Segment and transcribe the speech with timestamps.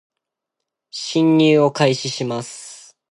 [0.89, 2.97] 進入を開始します